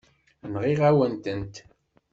Nɣiɣ-awen-tent. 0.51 1.55